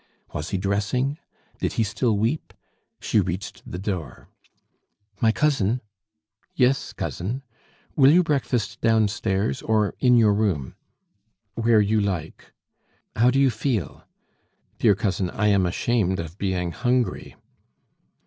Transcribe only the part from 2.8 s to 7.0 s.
She reached the door. "My cousin!" "Yes,